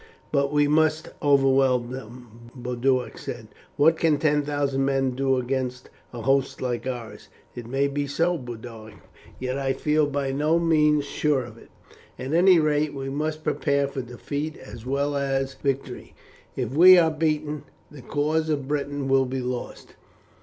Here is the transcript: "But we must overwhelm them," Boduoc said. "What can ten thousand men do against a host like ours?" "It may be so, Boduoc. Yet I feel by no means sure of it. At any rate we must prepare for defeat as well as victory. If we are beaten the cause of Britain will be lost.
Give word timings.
"But 0.31 0.51
we 0.51 0.67
must 0.67 1.09
overwhelm 1.21 1.91
them," 1.91 2.49
Boduoc 2.55 3.19
said. 3.19 3.49
"What 3.77 3.97
can 3.97 4.17
ten 4.17 4.41
thousand 4.41 4.83
men 4.83 5.11
do 5.11 5.37
against 5.37 5.91
a 6.11 6.23
host 6.23 6.59
like 6.59 6.87
ours?" 6.87 7.27
"It 7.53 7.67
may 7.67 7.87
be 7.87 8.07
so, 8.07 8.35
Boduoc. 8.35 8.93
Yet 9.37 9.59
I 9.59 9.73
feel 9.73 10.07
by 10.07 10.31
no 10.31 10.57
means 10.57 11.05
sure 11.05 11.43
of 11.43 11.59
it. 11.59 11.69
At 12.17 12.33
any 12.33 12.57
rate 12.57 12.95
we 12.95 13.11
must 13.11 13.43
prepare 13.43 13.87
for 13.87 14.01
defeat 14.01 14.57
as 14.57 14.87
well 14.87 15.15
as 15.15 15.53
victory. 15.53 16.15
If 16.55 16.71
we 16.71 16.97
are 16.97 17.11
beaten 17.11 17.65
the 17.91 18.01
cause 18.01 18.49
of 18.49 18.67
Britain 18.67 19.07
will 19.07 19.25
be 19.27 19.39
lost. 19.41 19.93